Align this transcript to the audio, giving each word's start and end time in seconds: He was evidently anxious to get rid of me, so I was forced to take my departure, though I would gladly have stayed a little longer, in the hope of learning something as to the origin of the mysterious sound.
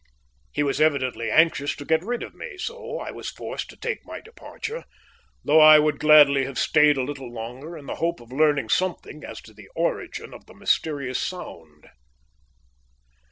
He 0.51 0.63
was 0.63 0.81
evidently 0.81 1.29
anxious 1.29 1.75
to 1.75 1.85
get 1.85 2.03
rid 2.03 2.23
of 2.23 2.33
me, 2.33 2.57
so 2.57 2.97
I 2.97 3.11
was 3.11 3.29
forced 3.29 3.69
to 3.69 3.77
take 3.77 4.03
my 4.03 4.19
departure, 4.19 4.85
though 5.45 5.59
I 5.59 5.77
would 5.77 5.99
gladly 5.99 6.43
have 6.45 6.57
stayed 6.57 6.97
a 6.97 7.03
little 7.03 7.31
longer, 7.31 7.77
in 7.77 7.85
the 7.85 7.97
hope 8.01 8.19
of 8.19 8.31
learning 8.31 8.69
something 8.69 9.23
as 9.23 9.41
to 9.41 9.53
the 9.53 9.69
origin 9.75 10.33
of 10.33 10.47
the 10.47 10.55
mysterious 10.55 11.19
sound. 11.19 11.85